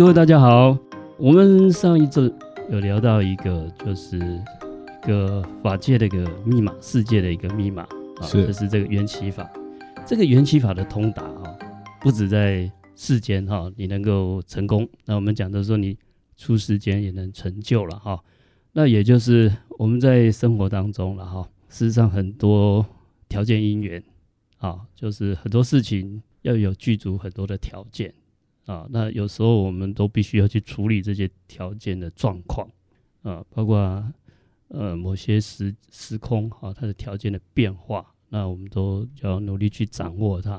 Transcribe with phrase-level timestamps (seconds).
[0.00, 0.78] 各位大家好，
[1.18, 2.34] 我们上一次
[2.70, 9.46] 有聊到一个，就是一个法界的一个密码，世界的一个密码啊，是就是这个缘起法。
[10.06, 11.54] 这个缘起法的通达啊，
[12.00, 15.98] 不止在世间哈，你能够成功，那我们讲的说你
[16.34, 18.18] 出世间也能成就了哈。
[18.72, 22.86] 那也就是我们在生活当中了哈，事实上很多
[23.28, 24.02] 条件因缘
[24.60, 28.14] 啊，就是很多事情要有具足很多的条件。
[28.66, 32.68] 啊，那有时候我们都必须要去处理这些条件的状况
[33.22, 34.04] 啊，包括
[34.68, 40.52] 呃某些时时空啊，它的条件的变化，那我们都要努力去掌握它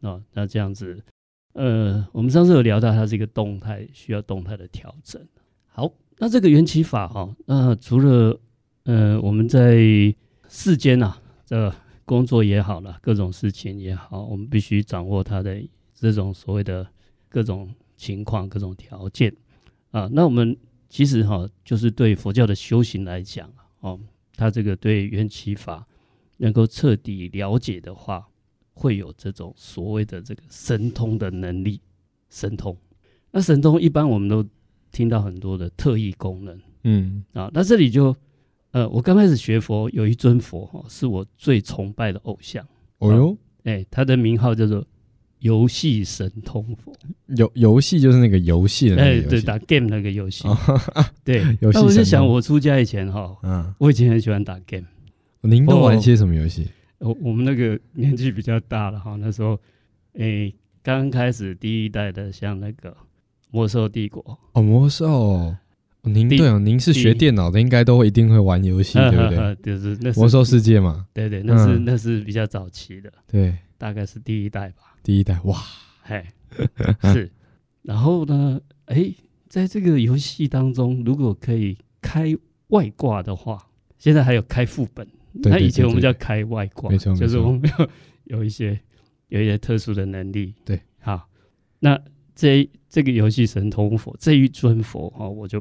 [0.00, 0.20] 啊。
[0.32, 1.04] 那这样子，
[1.52, 5.24] 呃，我们上次有聊到，它是一个动态，需要动态的调整。
[5.66, 8.40] 好，那这个缘起法哈，那除了
[8.84, 9.76] 呃我们在
[10.48, 11.72] 世间呐，这
[12.04, 15.62] 工作也好了，各种事情也好，我们必须掌握它的
[15.94, 16.88] 这种所谓的。
[17.32, 19.34] 各种情况、各种条件
[19.90, 20.54] 啊，那我们
[20.90, 23.98] 其实哈，就是对佛教的修行来讲哦，
[24.36, 25.86] 他这个对缘起法
[26.36, 28.28] 能够彻底了解的话，
[28.74, 31.80] 会有这种所谓的这个神通的能力。
[32.28, 32.76] 神通，
[33.30, 34.46] 那神通一般我们都
[34.90, 38.14] 听到很多的特异功能，嗯啊，那这里就
[38.72, 42.66] 呃，我刚开始学佛，有一尊佛哈，是我最崇拜的偶像。
[42.98, 44.86] 哦哟，哎，他的名号叫做。
[45.42, 46.92] 游戏神通佛，
[47.36, 50.44] 游游戏就是那个游戏的，哎，对，打 game 那个游戏，
[51.24, 51.42] 对。
[51.60, 54.86] 那我就想，我出家以前哈，嗯，我以前很喜欢打 game。
[55.40, 56.68] 您都玩些什么游戏？
[56.98, 59.58] 我我们那个年纪比较大了哈，那时候，
[60.16, 62.96] 哎，刚开始第一代的，像那个
[63.50, 64.38] 魔兽帝国。
[64.52, 65.52] 哦，魔兽，
[66.02, 69.56] 您对哦，您是学电脑的，应该都会一定会玩游戏，对不对？
[69.76, 74.91] 就是那魔兽世界嘛，对对，那是那是比较早期的，对，大概是第一代吧。
[75.02, 75.60] 第一代哇，
[76.02, 76.24] 嘿，
[77.12, 77.30] 是，
[77.82, 79.16] 然后呢，哎、欸，
[79.48, 82.32] 在这个游戏当中，如果可以开
[82.68, 83.66] 外挂的话，
[83.98, 88.78] 现在还有开副本，那以前我们叫开外挂，没错，就是我们有有一些
[89.28, 91.28] 有一些特殊的能力，对，好，
[91.80, 92.00] 那
[92.34, 95.58] 这这个游戏神通佛这一尊佛哈，我就，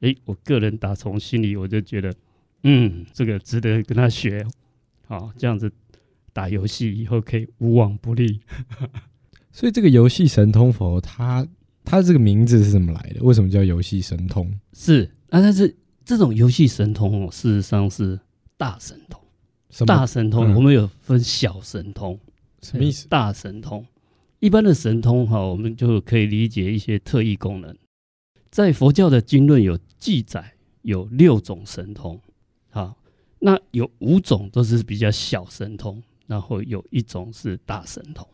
[0.00, 2.14] 哎、欸，我个人打从心里我就觉得，
[2.62, 4.46] 嗯，这个值得跟他学，
[5.06, 5.72] 好，这样子。
[6.34, 8.40] 打游戏以后可以无往不利，
[9.50, 11.46] 所以这个游戏神通佛，它
[11.84, 13.22] 它这个名字是怎么来的？
[13.22, 14.52] 为什么叫游戏神通？
[14.72, 15.74] 是啊，但是
[16.04, 18.20] 这种游戏神通哦，事实上是
[18.58, 19.18] 大神通。
[19.86, 22.18] 大神通，我们有分小神通，
[22.62, 23.08] 什么意思？
[23.08, 23.84] 大神通，
[24.38, 27.76] 一般的神通哈，我们就可以理解一些特异功能。
[28.50, 32.20] 在佛教的经论有记载，有六种神通，
[32.70, 32.96] 好，
[33.40, 36.00] 那有五种都是比较小神通。
[36.26, 38.26] 然后有一种是大神通，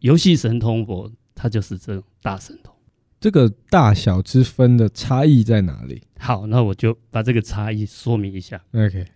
[0.00, 2.72] 游戏神通佛，它就是这种大神通。
[3.20, 6.02] 这个大小之分的差异在哪里？
[6.18, 8.62] 好，那我就把这个差异说明一下。
[8.72, 9.06] OK，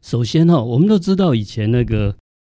[0.00, 2.16] 首先哈，我们都知道以前那个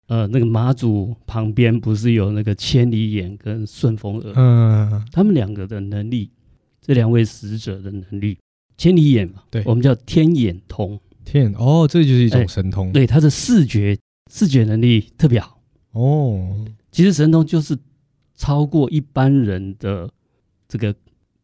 [0.07, 4.33] 呃那个马祖旁边不是有那个千里眼跟顺风耳？
[4.35, 6.29] 嗯，他们两个的能力，
[6.79, 8.37] 这两位使者的能力，
[8.77, 10.99] 千里眼嘛，对，我们叫天眼通。
[11.23, 12.91] 天哦，这就是一种神通。
[12.91, 13.97] 对，他的视觉。
[14.31, 15.59] 视觉能力特别好。
[15.91, 17.77] 哦，其实神通就是
[18.35, 20.09] 超过一般人的
[20.67, 20.93] 这个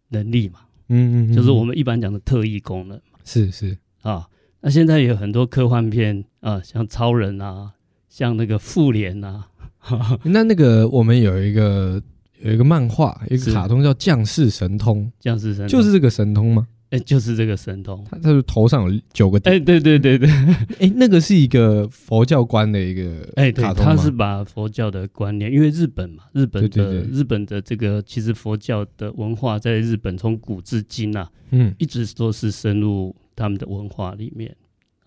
[0.10, 0.60] 能力嘛，
[0.90, 3.78] 嗯嗯，就是我们一般讲的特异功能嘛，是是。
[4.02, 4.28] 啊。
[4.64, 7.72] 那现在有很多科幻片啊，像超人啊，
[8.10, 9.48] 像那个复联啊，
[10.24, 12.00] 那那个我们有一个
[12.42, 15.68] 有一个漫画，一个卡通叫《降世神通》，降世神通。
[15.68, 16.68] 就是这个神通吗？
[16.92, 19.56] 哎，就是这个神通，他他是头上有九个点。
[19.56, 20.30] 哎，对对对对，
[20.80, 34.54] 哎，那个是一个佛教观的一个，哎，对，他是把佛教的观念，因为日本嘛，日本的日本的这个其实佛教的文化在日本从古至今啊，嗯，一直都是深入他们的文化里面。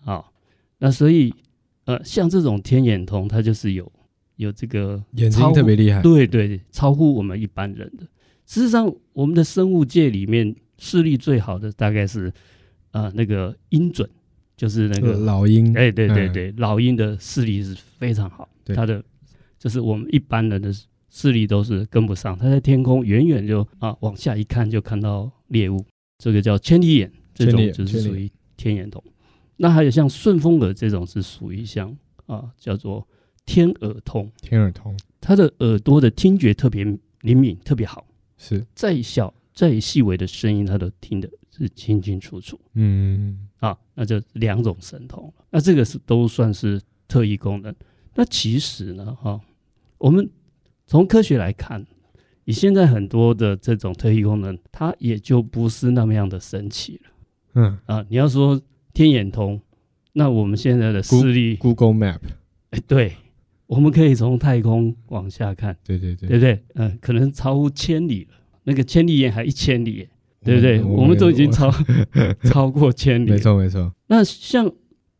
[0.03, 0.33] 好，
[0.79, 1.31] 那所以
[1.85, 3.91] 呃，像这种天眼通，它就是有
[4.37, 8.07] 有这个眼睛特别厉害，对对，超乎我们一般人的。
[8.47, 10.55] 事实上，我们的生物界里面。
[10.77, 12.27] 视力最好的大概是，
[12.91, 14.07] 啊、呃，那个鹰隼，
[14.57, 15.75] 就是那个老鹰。
[15.77, 19.03] 哎，对对对，嗯、老鹰的视力是非常好，对它的
[19.57, 20.73] 就是我们一般人的
[21.09, 22.37] 视力都是跟不上。
[22.37, 25.85] 它在天空远远就啊往下一看就看到猎物，
[26.17, 29.03] 这个叫千里眼，这种就是属于天眼通。
[29.57, 31.95] 那还有像顺风耳这种是属于像
[32.25, 33.07] 啊叫做
[33.45, 36.83] 天耳通，天耳通，它的耳朵的听觉特别
[37.21, 38.05] 灵敏，特别好，
[38.37, 39.33] 是再小。
[39.55, 42.59] 再细微的声音，他都听得是清清楚楚。
[42.73, 45.33] 嗯，啊，那就两种神通。
[45.49, 47.73] 那这个是都算是特异功能。
[48.13, 49.39] 那其实呢，哈，
[49.97, 50.29] 我们
[50.85, 51.85] 从科学来看，
[52.43, 57.11] 以现在很多的这种特异功能，它也就不是那么样的神奇了。
[57.53, 58.61] 嗯啊，你要说
[58.93, 59.61] 天眼通，
[60.11, 62.19] 那我们现在的视力，Google Map，
[62.71, 63.15] 哎，对，
[63.67, 66.63] 我们可以从太空往下看，对对对，对不对？
[66.73, 68.33] 嗯，可能超乎千里了，
[68.65, 70.07] 那个千里眼还一千里，
[70.43, 70.81] 对不对？
[70.81, 71.71] 我们，我们都已经超
[72.43, 73.91] 超过千里，没错没错。
[74.07, 74.71] 那像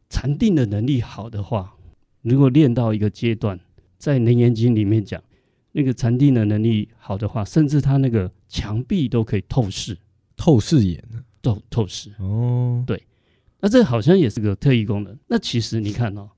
[0.09, 1.75] 禅定的能力好的话，
[2.21, 3.59] 如果练到一个阶段，
[3.97, 5.21] 在《楞严经》里面讲，
[5.71, 9.97] 那个禅定的能力好的话，甚至他那个墙壁都可以透视，
[10.35, 11.03] 透视眼，
[11.41, 12.11] 透透视。
[12.19, 13.01] 哦，对，
[13.61, 15.17] 那这好像也是个特异功能。
[15.27, 16.29] 那其实你看哦，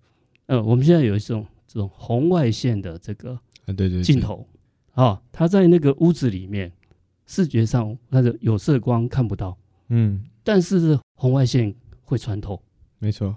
[0.48, 4.48] 呃，我们现在有一种这种红外线的这个啊，对对镜头
[4.94, 6.72] 啊，它在那个屋子里面，
[7.28, 9.56] 视觉上它的有色光看不到，
[9.90, 12.60] 嗯，但是红外线会穿透，
[12.98, 13.36] 没错。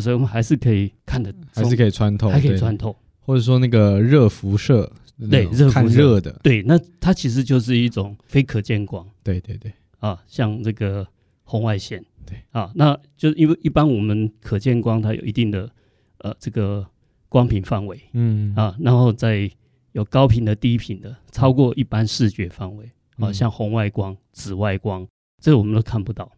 [0.00, 4.90] 所以我们还是可以看得，还是可以穿透，还可以穿透，或者说那个热辐射，
[5.30, 11.06] 对，热看热的，对，那它其实就是一种非可见光，对对对，啊，像这个
[11.44, 12.36] 红外线，对。
[12.50, 15.70] 啊，那就是因为一般我们可见光它有一定的
[16.18, 16.84] 呃这个
[17.28, 18.52] 光频范围，嗯。
[18.56, 19.48] 啊，然后再
[19.92, 25.06] 有高频的、低频的，超过一般视觉范围，啊，像红外光、紫外光，
[25.42, 26.30] 这个我们都看不到，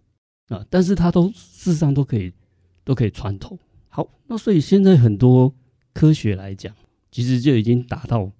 [0.49, 2.33] 啊，但是它都事实上都可以。
[2.87, 3.59] 都可以穿透。
[3.89, 5.53] 好，那所以现在很多
[5.93, 6.73] 科学来讲，
[7.11, 8.31] 其实就已经达到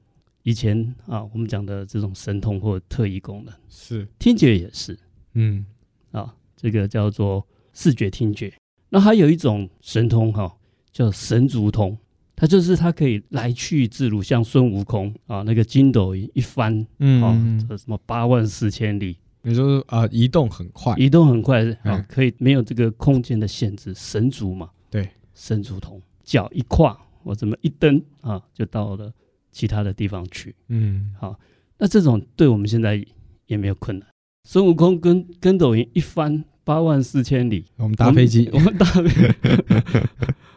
[0.45, 3.53] 以前啊我们讲的这种神通或特异功能。
[3.69, 4.97] 是，听觉也是，
[5.33, 5.67] 嗯，
[6.13, 8.55] 啊，这个叫做视觉听觉。
[8.89, 10.55] 那还有一种神通哈、啊，
[10.93, 11.99] 叫神足通，
[12.37, 19.17] 它就是它可以来去自如，像孙悟空啊，那个筋斗一翻，嗯，啊，这什么八万四千里。
[19.41, 29.13] 你说啊，移动很快，移动很快啊，可以没有这个空间的限制，神足嘛，对，神足通，脚一跨，我这么一蹬啊，就到了
[29.53, 31.39] 其他的地方去，嗯，好，
[31.79, 33.03] 那这种对我们现在
[33.47, 34.07] 也没有困难。
[34.43, 39.35] 孙悟空跟跟斗云一翻八万四千里，我们搭飞机，我们搭飞，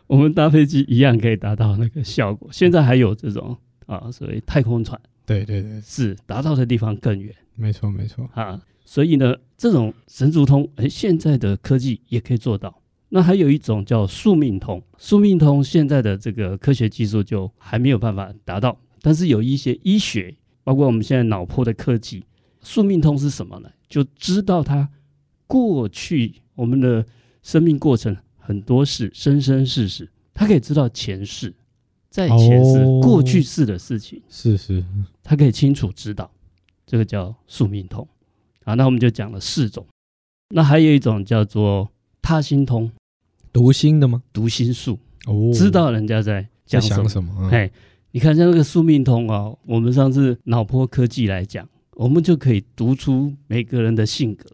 [0.09, 2.49] 我们搭飞机一样可以达到那个效果。
[2.51, 8.59] 现在还有这种啊，所谓太空船，对对对，是达到的地方更远，没错没错啊。
[8.83, 12.81] 所以呢，这种神足通，哎，现在的科技也可以做到。
[13.09, 22.25] 那还有一种叫宿命通，宿命通现在的这个科学技术就还没有办法达到，但是有一些医学，包括我们现在脑波的科技，
[22.61, 23.69] 宿命通是什么呢？
[23.87, 24.89] 就知道他
[25.45, 27.05] 过去我们的
[27.43, 28.17] 生命过程
[28.49, 31.53] 很多事，生生世世，他可以知道前世、
[32.09, 34.83] 在前世、哦、过去世的事情，是是，
[35.21, 36.31] 他可以清楚知道，
[36.83, 38.07] 这个叫宿命通。
[38.63, 39.85] 啊，那我们就讲了四种，
[40.49, 41.91] 那还有一种叫做
[42.23, 42.91] 他心通，
[43.53, 44.23] 读心的吗？
[44.33, 44.97] 读心术
[45.27, 47.07] 哦，知道人家在讲什么。
[47.07, 47.49] 什么？
[47.51, 47.71] 哎、嗯，
[48.13, 54.49] 你看像那个宿命通啊，我们上次脑波科技来讲，我们就可以读出每个人的性格。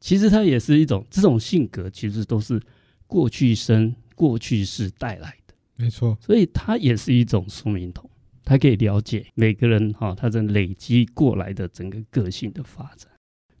[0.00, 2.60] 其实它也是一种，这种性格其实都是
[3.08, 5.54] 过去生、过去世带来的。
[5.74, 8.08] 没错，所以它也是一种宿命通，
[8.44, 13.10] 它可以了解每个人哈，他在累积过来的整个个性的发展。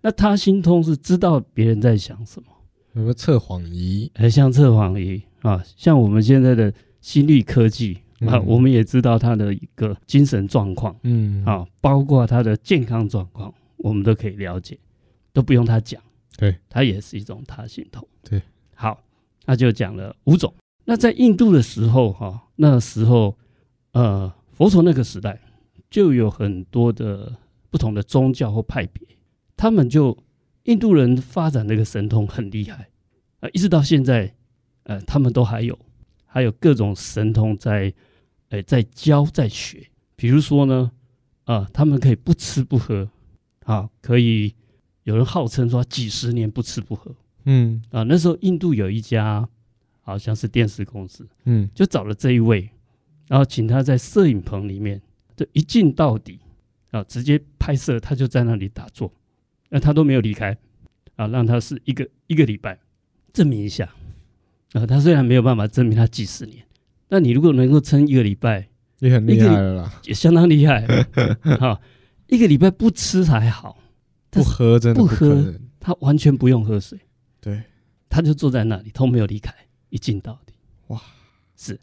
[0.00, 2.48] 那他心通是知道别人在想什么，
[2.94, 14.78] 什么测谎仪，哎，像测谎仪啊，像我们现在的心率科技啊，嗯、我们也知道他的一个精神状况，嗯，啊，包括他的健康状况，我们都可以了解，
[15.32, 16.00] 都不用他讲，
[16.36, 18.40] 对，他也是一种他心通，对，
[18.74, 19.00] 好，
[19.48, 20.54] 那就讲了五种。
[20.84, 23.34] 那在印度的时候，哈，那时候，
[23.92, 25.40] 呃，佛陀那个时代
[25.88, 27.34] 就有很多的
[27.70, 29.08] 不同的宗教或派别。
[29.56, 30.16] 他们就
[30.64, 32.90] 印度人发展那个神通很厉害
[33.40, 34.34] 啊，一直到现在，
[34.82, 35.78] 呃，他们都还有
[36.26, 37.94] 还有各种神通在，
[38.50, 39.88] 哎，在教在学。
[40.14, 40.90] 比如说呢，
[41.44, 43.08] 啊，他们可以不吃不喝，
[43.64, 44.54] 啊，可以
[45.04, 47.10] 有人号称说几十年不吃不喝，
[47.50, 49.48] 嗯，啊，那时候印度有一家
[50.02, 52.68] 好像是电视公司，嗯，就找了这一位，
[53.26, 55.00] 然后请他在摄影棚里面，
[55.34, 56.38] 就一镜到底，
[56.90, 59.10] 啊，直接拍摄，他就在那里打坐。
[59.70, 60.56] 那他都没有离开
[61.16, 62.78] 啊，让他是一个一个礼拜
[63.32, 63.90] 证明一下
[64.72, 64.86] 啊。
[64.86, 66.62] 他虽然没有办法证明他几十年，
[67.08, 70.84] 那你如果能够撑一个礼拜，你很厉害了啦，也相当厉害。
[71.60, 71.80] 啊，
[72.26, 73.78] 一个礼拜不吃还好，
[74.28, 76.98] 不喝真的不，不喝，他完全不用喝水，
[77.40, 77.62] 对，
[78.08, 79.54] 他就坐在那里，都没有离开，
[79.90, 80.54] 一镜到底。
[80.88, 81.00] 哇，
[81.56, 81.78] 是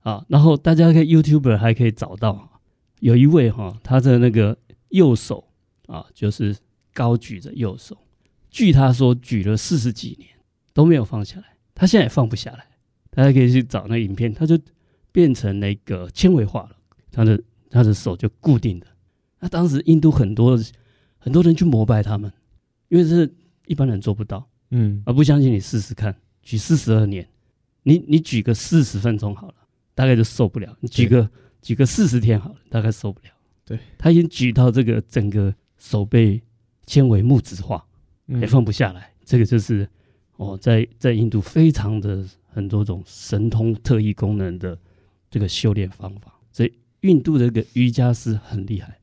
[0.00, 2.60] 啊，然后大家可以 YouTuber 还可以找到，
[3.00, 4.56] 有一位哈，他的那个
[4.88, 5.48] 右手
[5.86, 6.56] 啊，就是。
[6.92, 7.96] 高举着右手，
[8.50, 10.28] 据他说举了四十几年
[10.72, 12.66] 都没有放下来，他现在也放不下来。
[13.10, 14.58] 大家可以去找那影片，他就
[15.12, 16.76] 变成那个纤维化了，
[17.12, 17.40] 他的
[17.70, 18.86] 他的手就固定的，
[19.38, 20.58] 那当时印度很多
[21.16, 22.30] 很多人去膜拜他们，
[22.88, 23.32] 因为是
[23.66, 24.48] 一般人做不到。
[24.70, 27.28] 嗯，而不相信你试试看，举四十二年，
[27.82, 29.54] 你你举个四十分钟好了，
[29.94, 30.76] 大概就受不了。
[30.80, 31.28] 你举个
[31.60, 33.28] 举个四十天好了，大概受不了。
[33.64, 36.40] 对，他已经举到这个整个手背
[36.86, 37.84] 纤维木质化，
[38.26, 39.02] 也放不下来。
[39.02, 39.88] 嗯、这个就是
[40.36, 44.78] 哦，在在印度非常的很多种神通特异功能的
[45.30, 48.98] 这个修炼方法，所以印度的这个瑜伽师很厉害。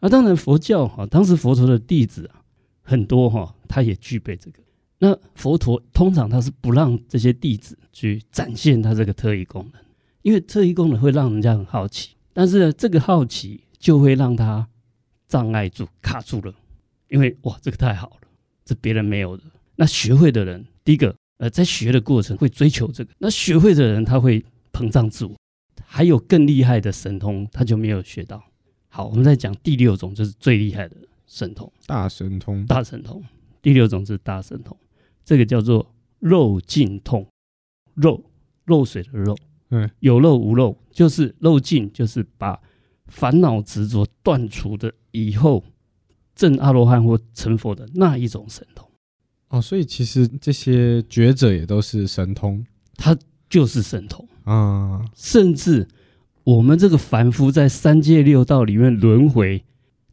[0.00, 2.42] 啊，当然佛教哈，当时佛陀的弟子啊
[2.82, 4.62] 很多哈，他也具备这个。
[4.98, 9.80] 那佛陀通常他是不让这些弟子去展现他这个特异功能，
[10.22, 14.68] 因为特异功能会让人家很好奇，但是呢，这个好奇就会让他
[15.28, 16.52] 障碍住、卡住了，
[17.08, 18.28] 因为哇，这个太好了，
[18.64, 19.44] 这别人没有的。
[19.76, 25.36] 那学会的人，第一个呃，在学的过程会追求这个，那学会的人他会膨胀自我，
[25.84, 28.42] 还有更厉害的神通他就没有学到。
[28.88, 30.96] 好，我们再讲第六种，就是最厉害的
[31.28, 32.66] 神通——大神通。
[32.66, 33.22] 大神通，
[33.62, 34.76] 第六种是大神通。
[35.28, 37.26] 这个叫做肉尽痛，
[37.92, 38.24] 肉
[38.64, 39.36] 肉水的肉，
[39.68, 42.58] 嗯，有肉无肉，就是肉尽，就是把
[43.08, 45.62] 烦恼执着断除的以后，
[46.34, 48.88] 证阿罗汉或成佛的那一种神通。
[49.50, 53.14] 哦，所以其实这些觉者也都是神通，他
[53.50, 55.04] 就是神通啊。
[55.14, 55.86] 甚至
[56.42, 59.62] 我们这个凡夫在三界六道里面轮回，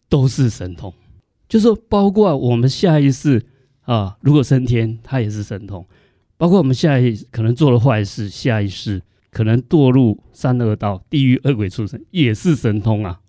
[0.10, 0.94] 都是神通，
[1.48, 3.46] 就是说，包括我们下一世。
[3.86, 5.84] 啊，如果升天，他也是神通；
[6.38, 9.02] 包括我们下一可能做了坏事，下一世
[9.32, 13.22] 可能堕入三恶道、地狱、恶鬼畜生，也是神通啊！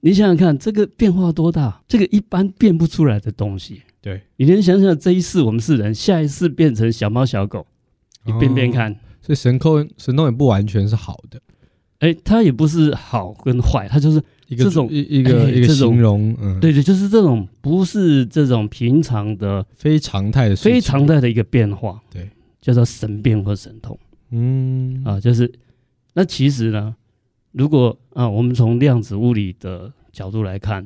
[0.00, 1.82] 你想想看，这个变化多大？
[1.86, 3.82] 这个一般变不出来的东西。
[4.00, 7.66] 对，你能想想，这一世我们是人，下一世变成小猫小狗，
[8.24, 8.92] 你变变看。
[8.92, 11.40] 哦，所以神通神通也不完全是好的，
[12.00, 14.20] 哎，它也不是好跟坏，它就是。
[14.50, 22.28] 一个这种一一个一个形容，嗯，对对，就是这种不是这种平常的非常态的非常态的一个变化，对，
[22.60, 23.96] 叫做神变或神通，
[24.32, 25.50] 嗯啊，就是
[26.14, 26.96] 那其实呢，
[27.52, 30.84] 如果啊，我们从量子物理的角度来看，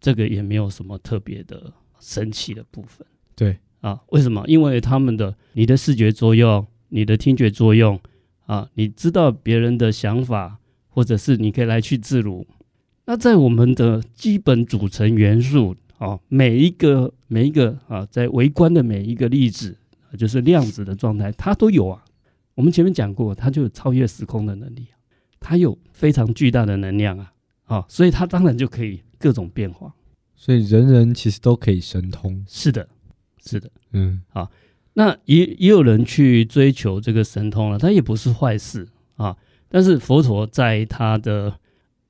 [0.00, 4.42] 这个也没有什么特别的神奇的部分，对啊，为什么？
[4.48, 8.00] 因为他们的你的视觉作用，你的听觉作用
[8.46, 10.58] 啊，你知道别人的想法，
[10.88, 12.44] 或者是你可以来去自如。
[13.08, 19.76] 那在我们的基本组成元素啊，每一个每一个啊，在微观的每一个粒子，
[20.18, 22.04] 就是量子的状态，它都有啊。
[22.56, 24.88] 我们前面讲过，它就有超越时空的能力，
[25.38, 27.32] 它有非常巨大的能量啊，
[27.66, 29.94] 啊，所以它当然就可以各种变化。
[30.34, 32.44] 所以人人其实都可以神通。
[32.48, 32.88] 是的，
[33.44, 34.50] 是的，嗯，好。
[34.94, 39.36] 那也也有人去追求这个神通了，它也不是坏事啊。
[39.68, 41.60] 但是佛陀在他的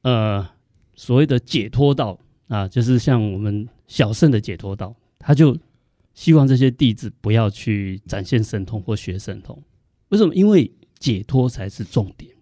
[0.00, 0.56] 呃。
[0.97, 5.57] 所谓的解脱道啊，就是像我们小圣的解脱道，他就
[6.15, 9.62] 希望这些弟子不要去展现神通或学神通。
[10.09, 10.35] 为什么？
[10.35, 12.33] 因为解脱才是重点。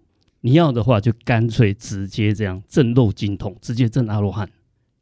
[0.40, 4.49] 你要的话，就干脆直接这样证漏精通，直接证阿罗汉。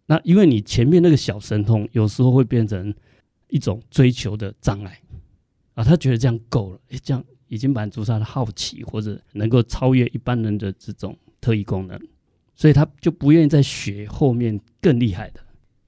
[0.07, 2.95] 那因为你前面那个小神通，有时候会变成
[3.49, 5.01] 一种追求的障碍
[5.75, 5.83] 啊。
[5.83, 12.01] 他觉得这样够了，诶，这样已经满足他的好奇，或者能够超越一般人的这种特异功能。
[12.63, 15.41] 所以他就不愿意再学后面更厉害的、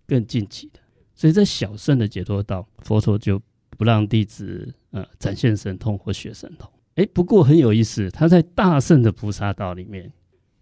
[0.08, 0.80] 更进级的。
[1.14, 3.40] 所以在小圣的解脱道，佛陀就
[3.78, 6.68] 不让弟子呃展现神通或学神通。
[6.96, 10.12] 哎，不过很有意思，他在大圣的菩萨道里面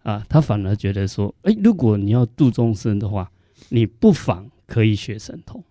[0.03, 3.31] 啊，他反而觉得说，哎，如果你要度众生的话，
[3.69, 5.63] 你不妨可以学神通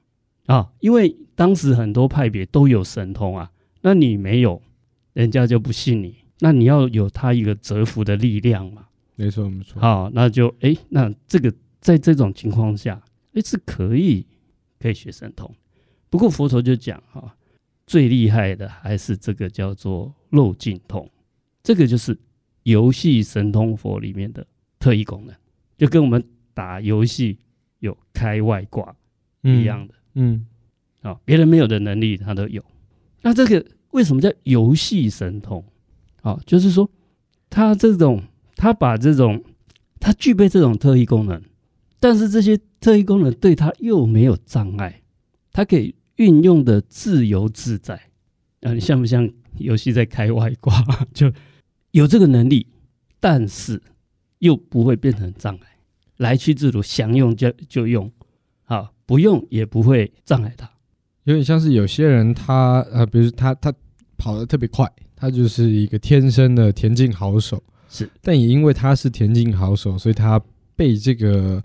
[0.46, 3.48] 啊，因为当时很多派别都有神通啊，
[3.80, 4.60] 那你没有，
[5.12, 6.16] 人家就不信你。
[6.40, 8.88] 那你要有他一个折服的力量嘛。
[9.22, 9.80] 没错，没错。
[9.80, 13.00] 好，那就哎，那这个在这种情况下，
[13.34, 14.26] 哎，是可以
[14.80, 15.48] 可以学神通。
[16.10, 17.32] 不过佛陀就讲哈，
[17.86, 21.08] 最厉害的还是这个叫做漏尽通，
[21.62, 22.18] 这个就是
[22.64, 24.44] 游戏神通佛里面的
[24.80, 25.32] 特异功能，
[25.78, 26.20] 就跟我们
[26.52, 27.38] 打游戏
[27.78, 28.92] 有开外挂
[29.42, 29.94] 一样的。
[30.14, 30.44] 嗯，
[31.02, 32.60] 啊，别人没有的能力他都有。
[33.20, 35.64] 那这个为什么叫游戏神通？
[36.22, 36.90] 啊，就是说
[37.48, 38.20] 他这种。
[38.62, 39.42] 他把这种，
[39.98, 41.42] 他具备这种特异功能，
[41.98, 45.02] 但是这些特异功能对他又没有障碍，
[45.50, 48.00] 他可以运用的自由自在。
[48.60, 49.28] 啊，你像不像
[49.58, 50.72] 游戏在开外挂？
[51.12, 51.32] 就
[51.90, 52.68] 有这个能力，
[53.18, 53.82] 但是
[54.38, 55.66] 又不会变成障碍，
[56.18, 58.12] 来去自如，想用就就用，
[58.62, 60.70] 好，不用也不会障碍他。
[61.24, 63.74] 有点像是有些人他呃，比如他他
[64.16, 67.60] 跑得特别快，他就是一个天生的田径好手。
[67.94, 70.42] 是，但也因为他是田径好手，所以他
[70.74, 71.62] 被这个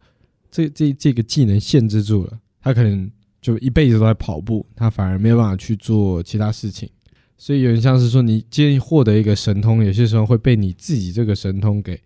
[0.51, 3.09] 这这这个技能限制住了，他可能
[3.41, 6.89] 就一辈子都在跑步，他反而没有办法去做其他事情。
[7.37, 11.97] 所以有点像是说，你既然获得一个神通，有些时候会被你自己这个神通给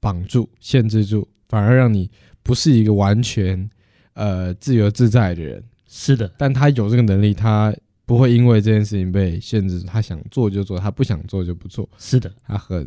[0.00, 2.10] 绑住、限制住，反而让你
[2.42, 3.70] 不是一个完全
[4.14, 5.62] 呃自由自在的人。
[5.86, 7.72] 是的，但他有这个能力，他
[8.10, 11.88] 不会因为这件事情被限制，他想做就做，他不想做就不做。
[11.96, 12.84] 是的，他很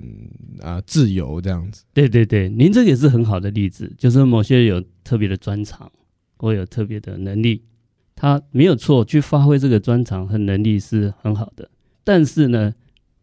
[0.59, 1.85] 啊、呃、自由这样子。
[1.93, 5.89] 对对对，您这个也是很好的例子，就是某些有特别的专长
[6.35, 7.63] 或有特别的能力，
[8.13, 11.71] 他没有错，去发挥这个专长和能力是很好的。
[12.03, 12.73] 但是呢，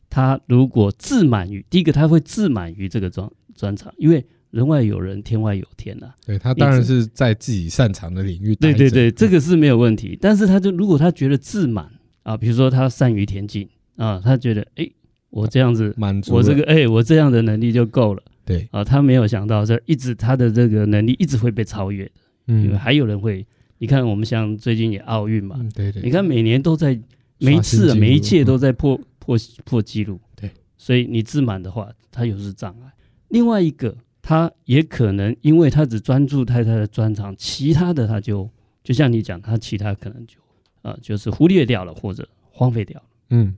[0.08, 6.14] 他如果自满于第一个，他会自满于这个专专长，因为人外有人，天外有天呐、啊。
[6.26, 8.54] 对，他当然是在自己擅长的领域。
[8.56, 10.18] 对对对，这个是没有问题。
[10.20, 11.90] 但是他就如果他觉得自满
[12.22, 14.90] 啊，比如说他善于田径啊，他觉得哎，
[15.30, 18.22] 我这样子满足，我这个哎，我这样的能力就够了。
[18.44, 22.12] 对啊，他没有想到这一直他的这个能力一直会被超越的。
[22.48, 23.46] 嗯，因为还有人会，
[23.78, 27.00] 你看我们像最近也奥运嘛，嗯、对，对对，你看每年都在。
[27.42, 32.92] 每一次、啊、每一届都在破破破纪录，对，所以你自满的话，他又是障碍。
[33.28, 38.48] 另外一个，他也可能因为他只专注太太的专长，其他的他就
[38.82, 40.38] 就像你讲，他其他可能就
[40.82, 43.54] 啊、呃，就是忽略掉了或者荒废掉了，嗯，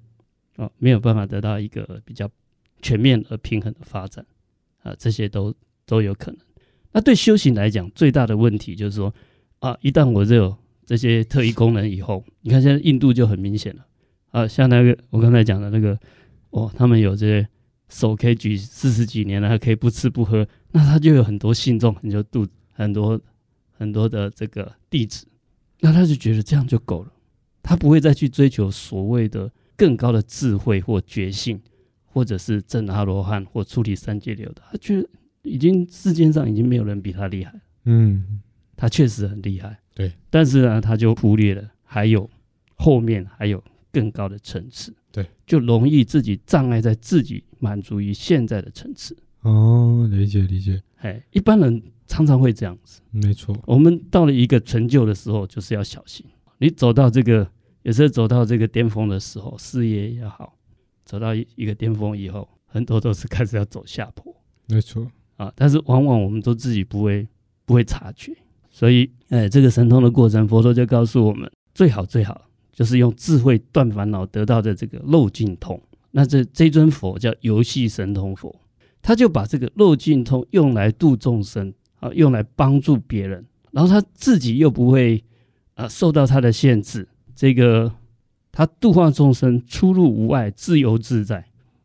[0.57, 2.29] 啊，没有办法得到一个比较
[2.81, 4.25] 全面而平衡的发展，
[4.83, 5.55] 啊，这些都
[5.87, 6.41] 都有可能。
[6.93, 9.15] 那对修行来讲，最大的问题就是说
[9.59, 10.57] 啊，一旦我这有。
[10.85, 13.87] 这些特异功能以后，你看现在印度就很明显了
[14.33, 15.97] 啊，像那个我刚才讲的那个，
[16.51, 17.49] 哦，他们有这些
[17.93, 23.21] 手可以举四十几年了，还可以不吃不喝，那他就有很多信众，很多度很多
[23.71, 25.27] 很多的这个弟子，
[25.81, 27.13] 那他就觉得这样就够了，
[27.63, 31.61] 他不会再去追求所谓的更高的智慧或觉性，
[32.07, 35.09] 或者是证阿罗汉或出离三界流的，他觉得
[35.43, 37.53] 已经世间上已经没有人比他厉害，
[37.85, 38.41] 嗯，
[38.75, 39.79] 他确实很厉害。
[39.95, 42.29] 对，但是呢，他就忽略了还有
[42.77, 49.17] 后面还有更高的层次，对，就容易自己障碍在自己满足于现在的层次。
[49.43, 50.83] 哦，理解理解。
[50.97, 53.01] 哎，一般人常常会这样子。
[53.11, 56.25] 没错，我们到了一个成就的时候，就是要小心。
[56.59, 57.47] 你走到这个，
[57.83, 60.57] 有时候走到这个巅峰的时候，事业也好，
[61.05, 64.35] 走到一一个巅峰以后，很多都是开始要走下坡。
[64.69, 67.27] 没错啊，但是往往我们都自己不会
[67.67, 68.33] 不会察觉。
[68.71, 75.81] 所以，哎，这个神通的过程，佛陀就告诉我们，最好最好就是用智慧断烦恼得到的这个漏尽通。
[76.11, 78.55] 那这这尊佛叫游戏神通佛，
[79.01, 85.23] 他就把这个漏尽通用来度众生啊，用来帮助别人，然后他自己又不会
[85.75, 87.09] 啊受到他的限制。
[87.35, 87.93] 这个
[88.51, 91.45] 他度化众生出入无碍，自由自在，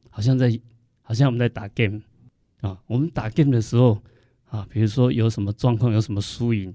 [0.10, 0.60] 好像在
[1.02, 2.02] 好像我们在打 game
[2.62, 3.97] 啊，我们打 game 的时候。
[4.50, 6.73] 啊，比如说有什么状况，有什么输赢，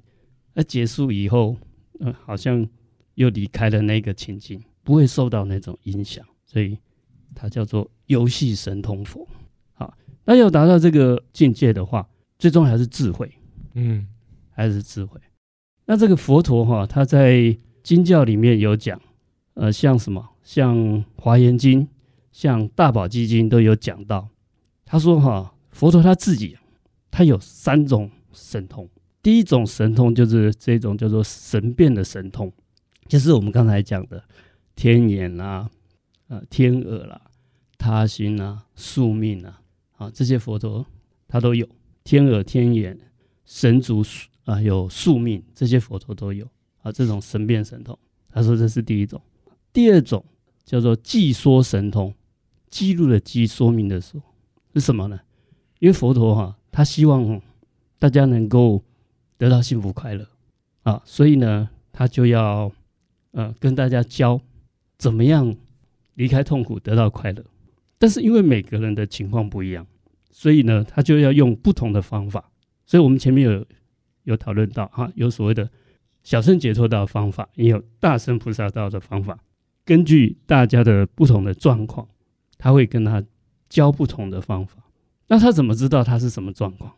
[0.52, 1.56] 那结束以后，
[2.00, 2.68] 嗯、好像
[3.14, 6.78] 又离开了那个情境，不会受到那种影响，所以
[7.34, 9.26] 它叫做游戏神通佛。
[9.74, 9.94] 好，
[10.24, 13.30] 那要达到这个境界的话，最终还是智慧，
[13.74, 14.06] 嗯，
[14.50, 15.20] 还是智慧。
[15.86, 19.00] 那这个佛陀哈，他在经教里面有讲，
[19.54, 21.88] 呃，像什么，像华严经，
[22.30, 24.28] 像大宝积经都有讲到，
[24.84, 26.56] 他说哈，佛陀他自己。
[27.14, 28.88] 他有三种神通，
[29.22, 32.50] 第一种神通就是这种叫做神变的神通，
[33.08, 34.22] 就是我们刚才讲的
[34.74, 35.70] 天眼啊、
[36.28, 37.20] 呃天耳啦、
[37.76, 39.60] 他心啊、宿命啊，
[39.96, 40.84] 啊这些佛陀
[41.28, 41.68] 他都有
[42.04, 42.98] 天耳、天眼、
[43.44, 44.02] 神足
[44.44, 46.48] 啊，有宿命这些佛陀都有
[46.82, 46.90] 啊。
[46.90, 47.98] 这种神变神通，
[48.30, 49.20] 他说这是第一种。
[49.72, 50.24] 第二种
[50.64, 52.14] 叫做记说神通，
[52.70, 54.20] 记录的记，说明的说
[54.74, 55.20] 是什么呢？
[55.78, 57.40] 因为佛陀哈、他希望
[57.98, 58.82] 大家能够
[59.36, 60.26] 得到幸福快乐
[60.82, 62.70] 啊，所以呢，他就要
[63.32, 64.40] 呃跟大家教
[64.96, 65.54] 怎么样
[66.14, 67.44] 离开痛苦，得到快乐。
[67.98, 69.86] 但是因为每个人的情况不一样，
[70.30, 72.50] 所以呢，他就要用不同的方法。
[72.86, 73.64] 所以我们前面有
[74.24, 75.68] 有讨论到哈，有所谓的
[76.22, 79.38] 小乘解脱道的方法，也有大乘菩萨道的方法。
[79.84, 82.06] 根据大家的不同的状况，
[82.58, 83.24] 他会跟他
[83.68, 84.78] 教不同的方法。
[85.28, 86.92] 那他怎么知道他是什么状况？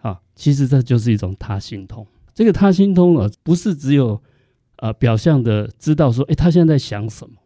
[0.00, 2.06] 啊，其实这就是一种他心通。
[2.34, 4.20] 这个他心通啊，不是只有
[4.76, 7.36] 啊表象的知道说，哎，他现在在想什么，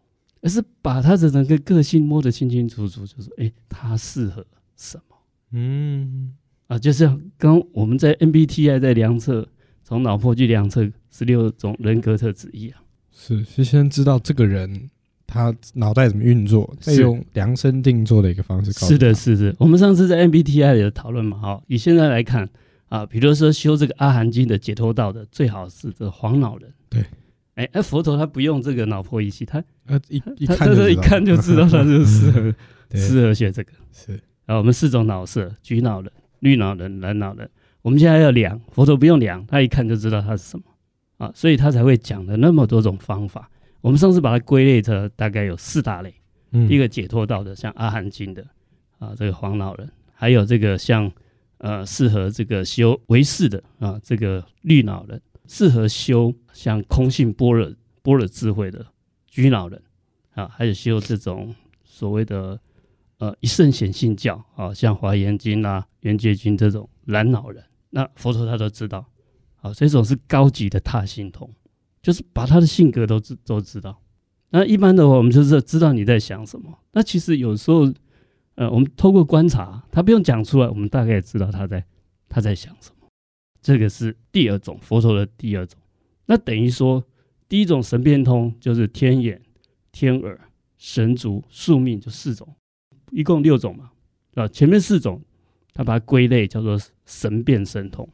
[0.40, 4.45] 而是把他的整个个性摸得清清楚楚，就是哎，他适合
[4.77, 5.16] 什么？
[5.53, 6.33] 嗯，
[6.69, 9.47] 啊，就是刚我们在 MBTI 在量测，
[9.83, 12.79] 从脑波去量测十六种人格特质一样。
[13.11, 14.90] 是，是先知道这个人。
[15.33, 16.75] 他脑袋怎么运作？
[16.81, 18.73] 是用量身定做的一个方式。
[18.73, 19.55] 是的，是的。
[19.61, 21.38] 我们上次在 MBTI 有讨论嘛？
[21.38, 22.51] 好，以现在来看
[22.88, 26.69] 啊，比如说修这个阿含经的解脱道的，最好是这黄脑人。
[26.88, 27.05] 对，
[27.61, 32.55] 哎，哎，佛陀他不用这个脑波仪器，他呃一一看他这一看就知道他就适合
[32.96, 33.73] 适合学这个。
[33.92, 34.12] 是，
[34.46, 37.49] 然后我们四种脑色：橘脑人、绿脑人、蓝脑人。
[37.83, 40.64] 我们现在要量，佛陀不用量，他一看就知道它是什么
[41.18, 43.51] 啊，所以他才会讲的那么多种方法。
[43.83, 46.14] 我们上次把它归类成大概有四大类，
[46.53, 48.42] 嗯，一个解脱道的，像阿含经的
[48.99, 51.12] 啊，这个黄脑人，还有这个像。
[51.62, 55.18] 呃，适合这个修唯识的啊，这个绿脑人；
[55.50, 57.68] 适合修像空性般若、
[58.02, 58.86] 般若智慧的
[59.26, 59.82] 居老人
[60.34, 62.60] 啊，还有修这种所谓的
[63.18, 67.64] 呃一圣显性教啊，像华严经啊、圆觉经这种蓝老人。
[67.90, 69.04] 那佛陀他都知道，
[69.60, 71.50] 啊，这种是高级的他心通，
[72.00, 74.00] 就是把他的性格都知都知道。
[74.50, 76.78] 那一般的话，我们就是知道你在想什么。
[76.92, 77.92] 那其实有时候。
[78.56, 81.82] 呃，我们透过观察，他不用讲出来，我们大概也知道他在
[82.28, 82.99] 他在想什么。
[83.62, 85.79] 这个是第二种佛陀的第二种。
[86.27, 87.05] 那等于说，
[87.49, 89.40] 第一种神变通就是天眼、
[89.92, 90.40] 天耳、
[90.79, 92.55] 神足、宿命，就四种，
[93.11, 93.90] 一共六种嘛。
[94.35, 95.20] 啊，前面四种
[95.73, 98.09] 他把它归类叫做神变神通，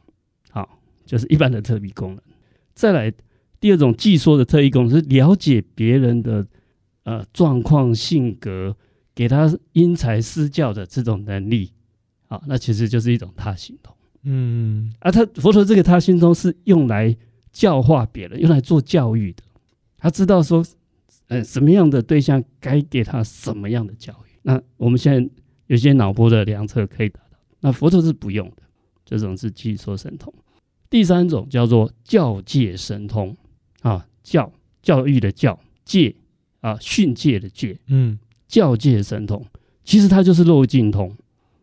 [0.49, 2.21] 好，就是一般的特异功能。
[2.73, 3.13] 再来
[3.59, 6.47] 第二种偈说的特异功能是了解别人的
[7.03, 8.75] 呃状况、性格。
[9.17, 11.71] 给他因材施教的这种能力，
[12.27, 13.91] 啊，那其实就是一种他行通。
[14.29, 17.15] 嗯，啊，他佛陀这个他心中是用来
[17.51, 19.41] 教化别人，用来做教育的。
[19.97, 20.63] 他知道说，
[21.29, 24.37] 呃，什么样的对象该给他什么样的教育。
[24.41, 25.29] 那我们现在
[25.67, 28.63] 有些脑波的量测可以达到，那佛陀是不用的。
[29.05, 30.33] 这种是偈说神通。
[30.89, 33.35] 第三种叫做教诫神通，
[33.81, 36.15] 啊，教教育的教，诫
[36.59, 37.79] 啊，训诫的诫。
[37.87, 38.19] 嗯。
[38.47, 39.45] 教诫神通，
[39.83, 41.13] 其实它就是漏尽通。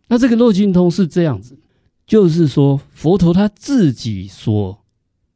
[0.09, 1.59] 那这个漏尽通是这样子，
[2.07, 4.85] 就是说佛陀他自己说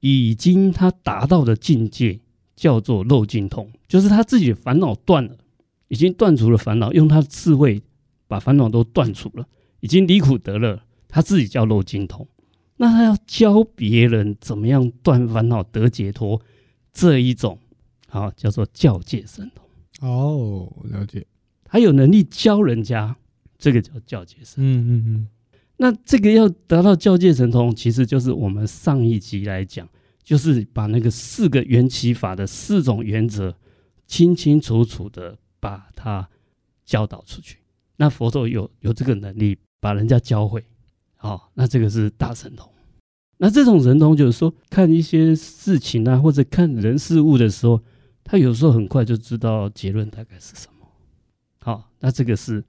[0.01, 2.21] 已经他达到的境界
[2.55, 5.37] 叫做漏尽通，就是他自己的烦恼断了，
[5.89, 7.83] 已经断除了烦恼，用他的智慧
[8.27, 9.47] 把烦恼都断除了，
[9.81, 12.27] 已经离苦得乐，他自己叫漏尽通。
[12.77, 16.41] 那他要教别人怎么样断烦恼得解脱，
[16.93, 17.59] 这一种
[18.09, 20.09] 啊叫做教界神通。
[20.09, 21.27] 哦，了解。
[21.65, 23.17] 他有能力教人家，
[23.59, 24.65] 这个叫教界神通。
[24.65, 25.29] 嗯嗯嗯。
[25.79, 29.89] 那这个要得到教界神通，其实就是我们上一集来讲，
[30.23, 33.55] 就是把那个四个缘起法的四种原则，
[34.07, 36.29] 清清楚楚的把它
[36.85, 37.59] 教导出去。
[37.97, 40.65] 那佛陀有有这个能力把人家教会，
[41.17, 42.69] 好，那这个是大神通。
[43.39, 47.81] 那这种神通就是说，看一些事情啊，或者看人事物的时候，
[48.25, 50.87] 他有时候很快就知道结论大概是什么。
[51.61, 52.65] 好，那这个是，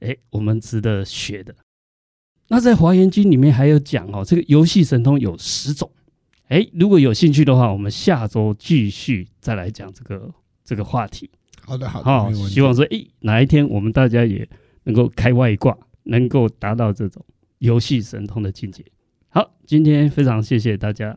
[0.00, 1.54] 哎，我们值得学的。
[2.48, 5.90] 那在《华严经》里面还有讲哦，这个游戏神通有十种。
[6.48, 10.30] 哎，如果有兴趣的话，我们下周继续再来讲这个
[10.62, 11.30] 这个话题。
[11.64, 12.04] 好的，好的。
[12.04, 14.46] 好，希望说，哎，哪一天我们大家也
[14.84, 17.24] 能够开外挂，能够达到这种
[17.58, 18.84] 游戏神通的境界。
[19.28, 21.16] 好，今天非常谢谢大家。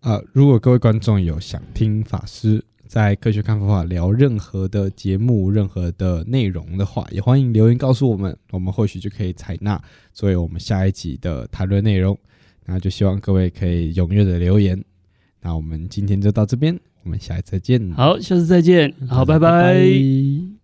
[0.00, 9.80] 啊，如果各位观众有想听法师，在科学看方法聊任何的节目、任何的内容的话，也欢迎留言告诉我们，我们或许就可以采纳
[10.12, 12.16] 作为我们下一集的谈论内容。
[12.66, 14.82] 那就希望各位可以踊跃的留言。
[15.42, 17.92] 那我们今天就到这边，我们下一次再见。
[17.92, 18.94] 好，下次再见。
[19.08, 19.50] 好，拜拜。
[19.50, 20.63] 拜拜。